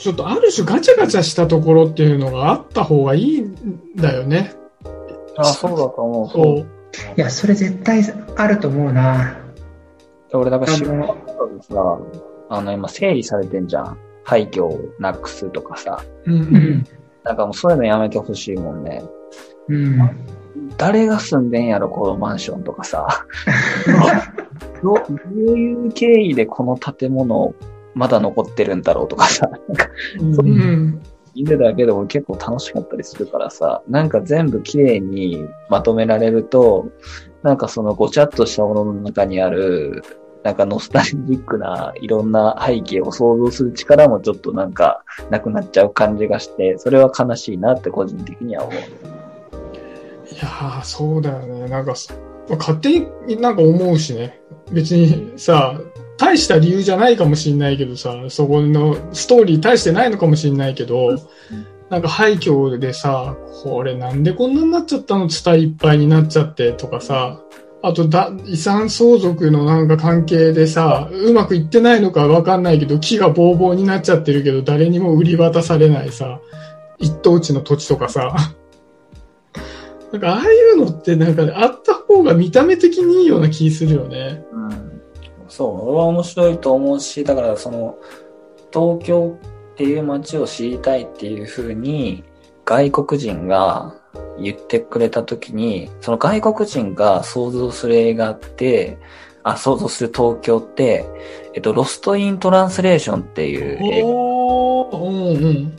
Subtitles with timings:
[0.00, 3.54] ちょっとある種ガチャガチャしたところっていうのがあった方がいいん
[3.96, 4.54] だよね。
[5.36, 6.28] あ、そうだと思う。
[6.30, 6.66] そう。
[7.18, 8.02] いや、それ絶対
[8.36, 9.36] あると思うな。
[10.32, 11.98] 俺、だから仕あの事でさ、
[12.48, 13.98] あの、今整理されてんじゃん。
[14.24, 16.02] 廃墟をなくすとかさ。
[16.24, 16.86] うんううんん。
[17.22, 19.02] なんかもうそういうのやめてほしいもんね。
[19.68, 20.00] うん。
[20.78, 23.26] 誰が住んでんやろ、このマンションとかさ。
[24.82, 27.54] どどういう経緯でこの建物
[27.94, 29.48] まだ残ってるんだろうとかさ。
[29.50, 29.88] なんか
[30.20, 31.02] うんうん。
[31.34, 36.88] 見るだけでも結構楽しかったりするからさ、なんか全部綺麗にまとめられると、
[37.42, 40.02] なんかそのごちゃっとしたものの中にある、
[40.42, 48.80] なんかノスタルジックないろんな背景を想像する力もちょっとなんかなくなっちゃう感じがして、それは悲しいなって個人的には思う。
[50.32, 51.68] いやー、そうだよね。
[51.68, 51.94] なんか、
[52.48, 54.40] 勝手になんか思うしね。
[54.72, 55.78] 別にさ、
[56.20, 61.18] 大した理由じゃないかもしんないけどさ、そこのストーリー大してないのかもしんないけど、
[61.88, 67.40] なんか廃墟でさ、これなんでこんなになっちゃったのツタいっぱいになっちゃってとかさ、
[67.82, 76.38] あとだ遺産相続のなんか関係でさ、うまくいってないのかわかんないけど、木がボーボーになっちゃってるけど、誰にも売り渡されないさ、
[76.98, 78.34] 一等地の土地とかさ、
[80.12, 84.44] なんかああいうのってなんかあった方が見た目的にいいような気するよね。
[84.52, 84.89] うん、
[85.50, 87.98] そう、俺は面白いと思うし、だからその、
[88.72, 89.36] 東京
[89.72, 92.24] っていう街を知りたいっていう風に、
[92.64, 93.94] 外国人が
[94.40, 98.98] 言ってくれた時に、その外国人が想像する映画って、
[99.42, 101.04] あ、想像する東京って、
[101.54, 104.08] えっと、ロストイントランスレーションっていう映画。
[104.08, 105.72] うんうん。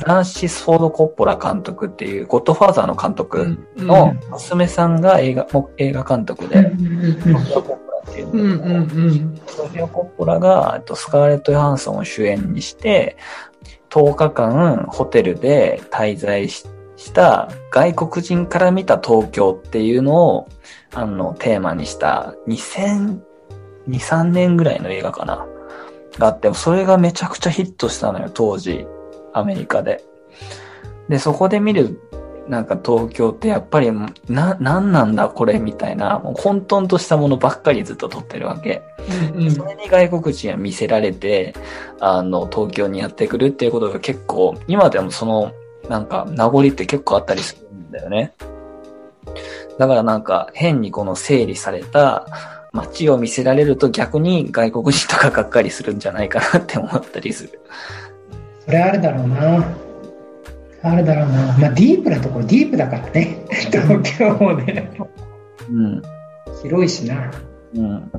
[0.00, 7.18] フランシス・フォード・コッポラ監督っていう、ゴッドファーザーの監督うんの娘さんが映画、も映画監督で、うん
[8.26, 9.40] だけど、うんうんうん。
[9.46, 13.16] ソフィア・コッポラが、えっとスカーレット・ヨハンソンを主演にして、
[13.90, 16.66] 10日間ホテルで滞在し
[17.00, 20.48] した外国人から見た東京っていうのを、
[20.92, 23.20] あの、テーマにした2002、
[23.88, 25.46] 3年ぐらいの映画かな。
[26.18, 28.86] があって、それがめちゃくちゃヒットしたのよ、当時、
[29.32, 30.04] アメリカで。
[31.08, 31.98] で、そこで見る、
[32.50, 33.92] なんか東京ってやっぱり、
[34.28, 38.82] な、なんなんだこれみたいな、もう混沌としたものばっかりずっと撮ってるわけ。
[39.32, 41.54] うんうんそれに外国人は見せられて、
[42.00, 45.52] あの、東京にやってくるっていうことが結構、今でもその、
[45.88, 48.32] なんか、名残って結構あったりするんだよね。
[49.78, 52.26] だからなんか、変にこの整理された
[52.72, 57.60] 街を見せられると逆に外国人とかがっかりするんじゃないかなって思ったりする。
[58.64, 59.89] それあるだろうな。
[60.82, 61.58] あるだろうな。
[61.58, 63.44] まあ、ディープなところ、ディープだからね。
[63.70, 64.90] 東京もね。
[65.70, 66.02] うん。
[66.62, 67.30] 広いしな。
[67.74, 68.10] うん。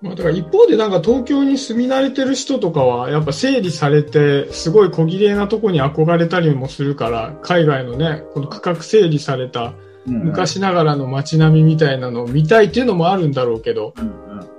[0.00, 9.72] まあ、だから一方でなんか東京に住み慣れてる人とかはやっぱ整理されてすごい小綺麗なとこに憧れたりもするから海外のねこの区画整理された
[10.06, 14.12] うん、昔ながらの街並みみたいなのを見たいっていうのもあるんだろうけどうん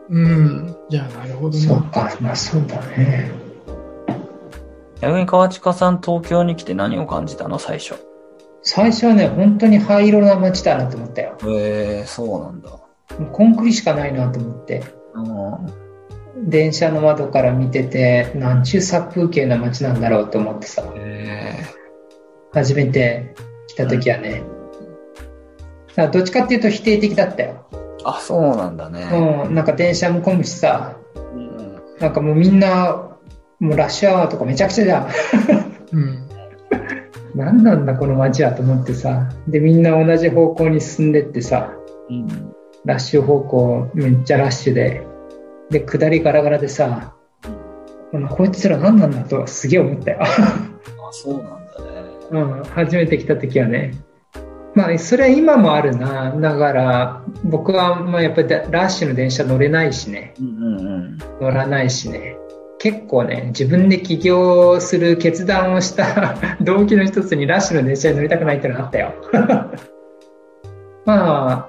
[0.10, 0.26] うん。
[0.26, 0.28] う
[0.66, 3.32] んいやなるほどなそうか、まあそうだね。
[5.02, 7.60] 逆に川近さん東京に来て何を感じたの？
[7.60, 7.96] 最初。
[8.62, 11.38] 最初はね、本当に灰色な街だなと思ったよ。
[11.44, 12.70] へえそうなんだ。
[13.32, 14.84] コンクリしかないなと思って。
[15.14, 16.50] うん。
[16.50, 20.84] 電車の窓から見てて、なんちゅう殺風景な街なんだろうと思ってさ。
[20.96, 21.64] へ
[22.52, 23.36] 初めて
[23.68, 24.44] 来た時はね。
[25.90, 27.66] だからどっちかっていうと否定的だったよ。
[27.72, 29.10] ーあ、そうなんだね。
[29.46, 33.18] うん、なんか電車も混むしさ、うんなんかもうみんな、
[33.60, 35.10] もうラッシュアワーとかめちゃくちゃじゃん。
[35.94, 36.30] うん
[37.36, 39.30] 何なんだこの街はと思ってさ。
[39.48, 41.74] で、みんな同じ方向に進んでってさ、
[42.10, 42.28] うん。
[42.86, 45.06] ラッシュ方向めっちゃラッシュで、
[45.70, 47.14] で、下りガラガラでさ、
[48.12, 50.20] このこいつら何なんだとすげえ思ったよ。
[50.22, 50.28] あ、
[51.12, 52.10] そうなんだね。
[52.32, 53.94] うん、初めて来た時はね。
[54.74, 56.32] まあ、それは今もあるな。
[56.32, 60.34] だから、僕は、まあ、やっぱりラッシュの電車乗れないしね。
[60.40, 61.18] うんうんうん。
[61.42, 62.38] 乗らないしね。
[62.80, 69.14] 結構ね、自分で起業する決断をした 動機の一つにラッシュの電車に乗りたくないってのがあったよ。
[71.06, 71.68] まあ、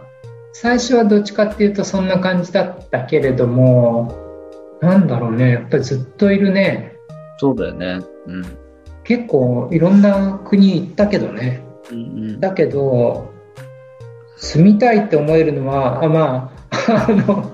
[0.52, 4.14] 最初はどっちかっていうとそんな感じだったけれども、
[4.80, 6.94] なんだろうね、やっぱりずっといるね。
[7.38, 7.98] そうだよね。
[8.26, 8.44] うん。
[9.02, 11.64] 結構いろんな国行ったけどね。
[11.90, 12.02] うんう
[12.36, 12.40] ん。
[12.40, 13.30] だけど、
[14.36, 17.50] 住みたいって思えるのは、あまあ、 あの、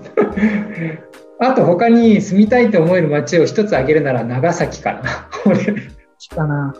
[1.38, 5.28] あと他に住みたいって思える街を一つ挙げるなら長崎かな。
[5.44, 5.56] 俺、
[6.34, 6.74] かな。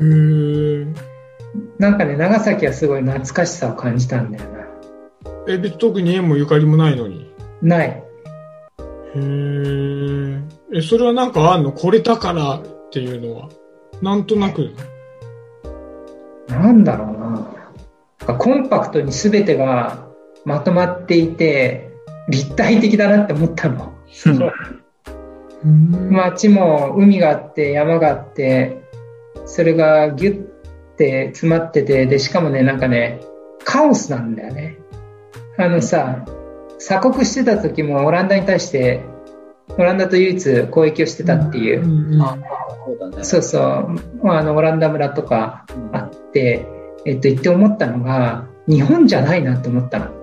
[0.00, 0.94] へ ー
[1.78, 4.58] なんかね、長崎はすごい懐かしさを感じたんだよな。
[5.48, 7.32] え別に特に縁もゆかりもないのに？
[7.62, 7.88] ない。
[7.88, 8.02] へ
[9.14, 10.40] え
[10.74, 13.48] え、それはなんかあんのこれだからっていうのは？
[14.02, 14.70] なんとなく。
[16.48, 18.34] なんだろうな。
[18.34, 20.06] コンパクトに全てが
[20.44, 21.87] まとまっていて、
[22.28, 23.94] 立体的だなって思ったの。
[26.10, 28.82] 街も海があって山があって、
[29.46, 30.42] それがギュッ
[30.96, 33.20] て詰まってて、で、しかもね、なんかね、
[33.64, 34.78] カオスなんだよね。
[35.56, 36.24] あのさ、
[36.78, 39.00] 鎖国してた時もオランダに対して、
[39.76, 42.38] オランダと唯一攻撃をしてたっていう、んんあ
[42.86, 43.24] そうだね。
[43.24, 46.66] そうそう、まあ、あのオランダ村とかうんあって、
[47.04, 50.17] えっと、言って思ったのが、日本じゃないなって思ったの。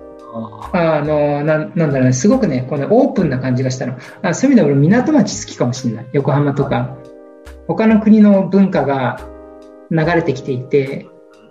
[0.72, 3.96] ああのななんだろうね、すごくね、このオープンな感じがしたの。
[4.22, 6.06] あそういう意味で俺、港町好きかもしれない。
[6.12, 6.96] 横浜とか。
[7.68, 9.20] 他の国の文化が
[9.90, 11.06] 流れてきていて、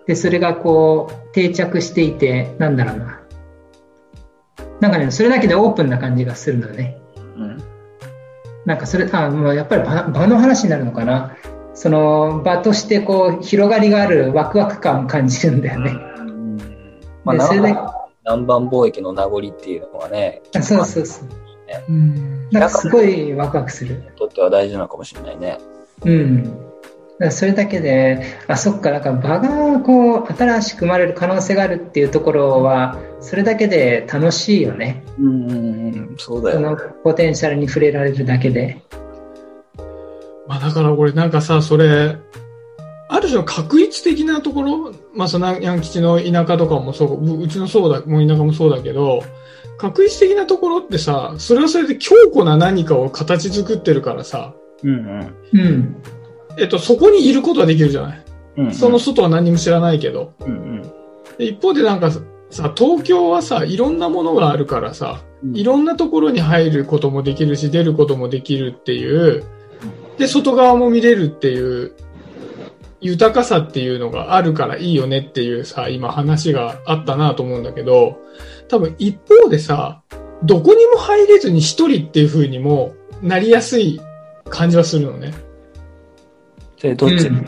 [0.07, 3.21] で、それがこう、定着していて、なんだろうな。
[4.79, 6.97] なんかね、それだけでオープンな感じがするのよね。
[7.35, 7.63] うん。
[8.65, 11.35] なんかそれ、あ、もうやっぱり場場の話になるのかな。
[11.73, 15.91] その場としてこう、広がりがあるワクワク感を感じるんだよね。
[15.91, 16.57] うん。
[17.25, 17.94] まあ、でそれで南
[18.25, 21.30] 南蛮貿易の名残っていうのがね、あそうそうそう。
[21.89, 22.50] うん。
[22.50, 23.95] なんかすごいワクワクする。
[23.95, 25.57] にとっては大事なのかもしれないね。
[26.04, 26.66] うん。
[27.31, 35.04] それだけで、あ、そっか、なんか場がこう、新しく生まれる可能性があるっていうところは、それだけで楽しいよね。
[35.18, 35.57] うんうん
[35.94, 36.56] うん、そうだよ。
[36.56, 38.81] そのポテンシャルに触れられるだけで。
[40.48, 42.18] まあだから俺なんかさ、それ、
[43.07, 49.21] ある種の確率的なところ、まあそのヤン吉の田舎とかもそう、ううちのそうだ、もう田舎もそうだけど、
[49.77, 55.95] 確率的なところってさ、それはそれで強固な何かを形作ってるからさ、うんうんうん。
[56.57, 58.25] えっと、そこにいることはできるじゃない。
[58.57, 58.73] うんうん。
[58.73, 60.33] その外は何も知らないけど。
[60.41, 60.81] うん
[61.37, 62.11] で一方でなんか
[62.49, 65.57] さ、東京はさ、いろんなものがあるからさ、うん。
[65.57, 69.43] いろんなところに入ることもできるし、出ることもできるっていう、
[70.17, 71.93] で、外側も見れるっていう、
[73.05, 78.17] 豊かさっていうのがあるからいいよねっていうさ、今話があったなと思うんだけど、
[78.67, 80.01] 多分一方でさ、
[80.43, 84.01] どこにも入れずに一人っていう風にもなりやすい
[84.49, 85.33] 感じはするのね。
[86.77, 87.47] それどっち、うん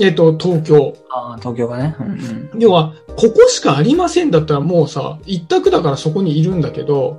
[0.00, 0.96] えっと、東京。
[1.10, 1.94] ああ、東京がね。
[2.00, 2.50] うんうん。
[2.58, 7.18] 要は、ここしかありませんだったらもうさ、一択だからそこにいるんだけど、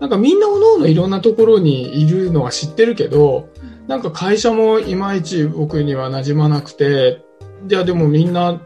[0.00, 3.48] なんかみんなおのおのいろんなところにいるのは知ってるけど、
[3.86, 7.22] なんか会社もいまいち僕には馴染まなくて、
[7.66, 8.60] じゃあでもみんな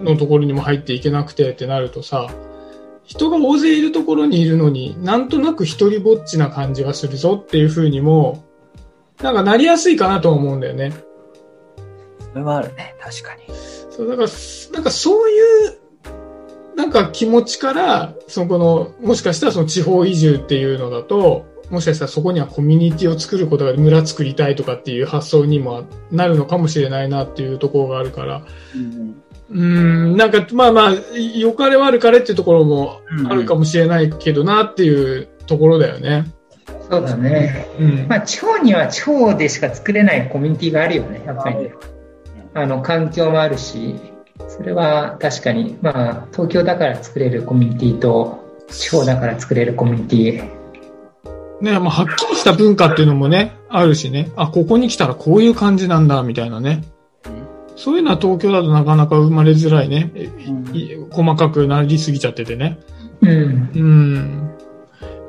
[0.00, 2.28] のところにも入っていけなくてってなるとさ、
[3.04, 8.44] 人が大勢いるところにいるのになんとなく一人ぼっちな感じがするぞっていう風にも、
[9.22, 10.92] なんかなりやすいかなと思うんだよね。
[12.32, 13.42] それはあるね、確かに。
[13.90, 14.28] そう、だから、
[14.72, 15.78] なんかそういう、
[16.76, 28.42] なんか気持ちから、そこの、もしかしたらその地方移住っていうのだと、もしかしたらそこにはコミュニティを作ることが村作りたいとかっていう発想にもなるのかもしれないなっていうところがあるから、
[28.74, 29.14] うん
[29.52, 30.92] ん、なんかまあまあ、
[31.36, 36.26] 良かれ悪かれっていうところもあるかもしれないけどなっていうところだよね。
[36.90, 37.66] そうだね。
[37.78, 38.06] うん。
[38.08, 41.74] まあ、地方には地方でしか作れないコミュニティがあるよね、やっぱりね。
[42.54, 43.96] あの、環境もあるし、
[44.48, 50.63] それは確かに、まあ、東京だから作れるコミュニティと、地方だから作れるコミュニティ。
[51.64, 54.30] ね、まあ、はっきりした文化っていうのもね、あるしね。
[54.36, 56.84] あ、ここに来たらこういう感じなんだ、みたいなね。
[57.76, 60.12] そういうのは東京だとなかなか生まれづらいね。
[60.14, 62.78] えうんい細かくなりすぎちゃっててね。
[63.20, 63.70] うん。
[63.74, 64.50] うん。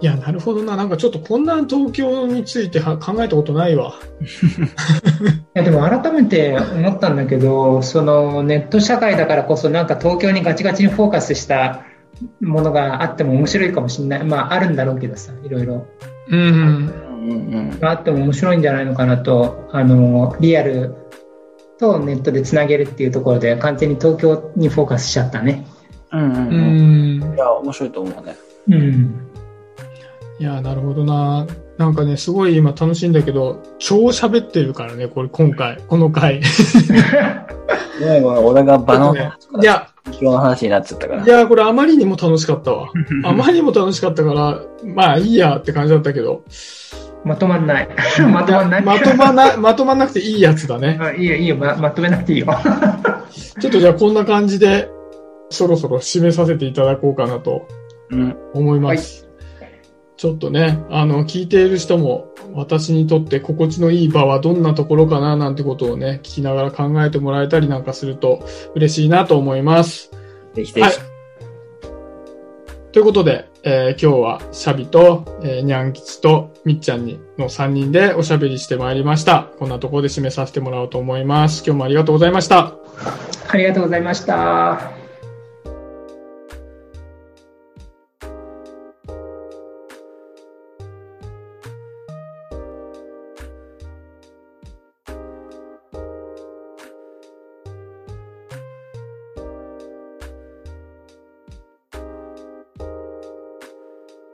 [0.01, 0.75] いや、なるほどな。
[0.75, 3.93] なんかちょっとこんな東京については考えたことないわ。
[4.21, 4.25] い
[5.53, 11.83] やでも改めて思ったんだけど、そのネット社会だからこそなんか東京にガチガチにフォーカスした
[12.41, 14.23] ものがあっても面白いかもしれない。
[14.23, 15.87] まああるんだろうけどさ、いろいろ。
[16.29, 17.77] うん。
[17.81, 18.61] あっても面白いん。
[18.61, 20.95] じゃないのかなと、あの、リアル
[21.79, 25.65] とネットでつなげるっていうところで完全に東京にフォーカスしちゃったね。
[26.11, 26.21] うん。
[26.21, 27.21] うん。
[27.21, 27.33] うん。
[27.35, 27.37] い。
[27.37, 28.35] や、面白いと思うね。
[28.69, 29.29] うん。
[30.39, 31.47] いや、なるほどな。
[31.77, 31.95] なん。
[31.95, 33.13] かね、すごい今楽しいん。
[33.13, 36.41] だけど、超喋ってるからね、これ今回、この回。
[37.99, 38.23] ごめん。
[38.23, 41.27] ごめん、俺が場のねいや、今日の話になっちゃったからい。
[41.27, 42.89] や、これあまりにも楽しかったわ。
[43.23, 46.43] あまりにも楽しかったから、まあいいやって感じだったけど。
[47.23, 47.89] まとまんない。
[48.31, 48.83] まとまんない。
[48.83, 50.99] まとまな、まとまんなくていいやつだね。
[51.01, 52.47] あいいよ、いいよ、ままとめなくていいよ。
[53.59, 54.89] ちょっとじゃあこんな感じで、
[55.49, 57.67] そろそろ締めさせていただこうかなと
[58.11, 58.37] うん。
[58.53, 59.24] 思います。
[60.17, 70.11] ちょっとね、あの、聞いている人も、私にとって心地のいい場はどんなところかななんてことをね、聞きながら考えてもらえたりなんかすると嬉しいなと思います。
[70.53, 70.87] ぜひぜひ。
[70.87, 71.15] はい
[72.95, 79.49] ということで、えー今日はシャビと、えーニャン吉とみっちゃんにの3人でおしゃべりしてまいりました。
[79.59, 81.61] こんなところで締めさせてもらおうと思います。
[81.65, 82.73] 今日もありがとうございました。
[83.49, 85.04] ありがとうございました。